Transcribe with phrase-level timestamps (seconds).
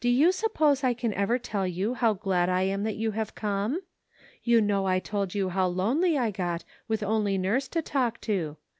[0.03, 3.81] you suppose I can ever tell you how glad I am that you have come?
[4.41, 8.57] You know I told you how lonely I got with only nurse to talk to.